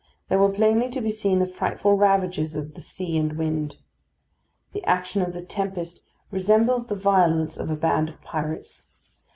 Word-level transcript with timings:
There 0.29 0.39
were 0.39 0.49
plainly 0.49 0.89
to 0.89 0.99
be 0.99 1.11
seen 1.11 1.37
the 1.37 1.45
frightful 1.45 1.95
ravages 1.95 2.55
of 2.55 2.73
the 2.73 2.81
sea 2.81 3.19
and 3.19 3.37
wind. 3.37 3.75
The 4.73 4.83
action 4.85 5.21
of 5.21 5.31
the 5.31 5.43
tempest 5.43 6.01
resembles 6.31 6.87
the 6.87 6.95
violence 6.95 7.55
of 7.55 7.69
a 7.69 7.75
band 7.75 8.09
of 8.09 8.19
pirates. 8.23 8.87